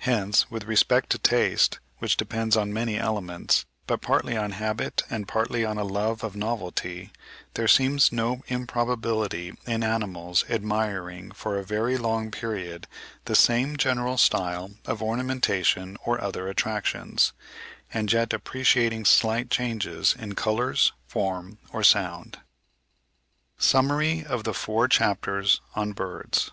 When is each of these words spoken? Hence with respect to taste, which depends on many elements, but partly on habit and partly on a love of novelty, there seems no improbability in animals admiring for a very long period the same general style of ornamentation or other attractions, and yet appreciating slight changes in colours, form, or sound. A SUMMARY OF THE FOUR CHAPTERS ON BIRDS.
Hence 0.00 0.50
with 0.50 0.64
respect 0.64 1.08
to 1.08 1.16
taste, 1.18 1.78
which 2.00 2.18
depends 2.18 2.54
on 2.54 2.70
many 2.70 2.98
elements, 2.98 3.64
but 3.86 4.02
partly 4.02 4.36
on 4.36 4.50
habit 4.50 5.02
and 5.08 5.26
partly 5.26 5.64
on 5.64 5.78
a 5.78 5.84
love 5.84 6.22
of 6.22 6.36
novelty, 6.36 7.12
there 7.54 7.66
seems 7.66 8.12
no 8.12 8.42
improbability 8.48 9.54
in 9.66 9.82
animals 9.82 10.44
admiring 10.50 11.30
for 11.32 11.56
a 11.58 11.64
very 11.64 11.96
long 11.96 12.30
period 12.30 12.86
the 13.24 13.34
same 13.34 13.78
general 13.78 14.18
style 14.18 14.72
of 14.84 15.02
ornamentation 15.02 15.96
or 16.04 16.20
other 16.20 16.46
attractions, 16.48 17.32
and 17.90 18.12
yet 18.12 18.34
appreciating 18.34 19.06
slight 19.06 19.48
changes 19.48 20.14
in 20.18 20.34
colours, 20.34 20.92
form, 21.06 21.56
or 21.72 21.82
sound. 21.82 22.38
A 23.58 23.62
SUMMARY 23.62 24.26
OF 24.26 24.44
THE 24.44 24.52
FOUR 24.52 24.88
CHAPTERS 24.88 25.62
ON 25.74 25.94
BIRDS. 25.94 26.50